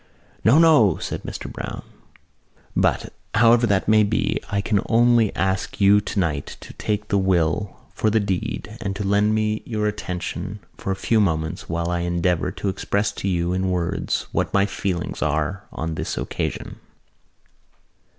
"No, 0.43 0.57
no!" 0.57 0.97
said 0.97 1.21
Mr 1.21 1.43
Browne. 1.47 1.83
"But, 2.75 3.13
however 3.35 3.67
that 3.67 3.87
may 3.87 4.01
be, 4.01 4.39
I 4.49 4.59
can 4.59 4.79
only 4.87 5.31
ask 5.35 5.79
you 5.79 6.01
tonight 6.01 6.57
to 6.61 6.73
take 6.73 7.09
the 7.09 7.19
will 7.19 7.77
for 7.93 8.09
the 8.09 8.19
deed 8.19 8.79
and 8.81 8.95
to 8.95 9.03
lend 9.03 9.35
me 9.35 9.61
your 9.63 9.85
attention 9.85 10.57
for 10.75 10.89
a 10.89 10.95
few 10.95 11.19
moments 11.21 11.69
while 11.69 11.89
I 11.91 11.99
endeavour 11.99 12.49
to 12.51 12.67
express 12.69 13.11
to 13.11 13.27
you 13.27 13.53
in 13.53 13.69
words 13.69 14.25
what 14.31 14.51
my 14.55 14.65
feelings 14.65 15.21
are 15.21 15.65
on 15.71 15.93
this 15.93 16.17
occasion. 16.17 16.79